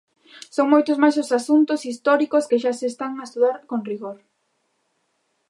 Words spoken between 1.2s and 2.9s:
os asuntos históricos que xa se